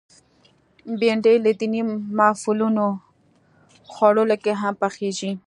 [0.99, 1.81] بېنډۍ له دینی
[2.17, 2.85] محفلونو
[3.93, 5.31] خوړو کې هم پخېږي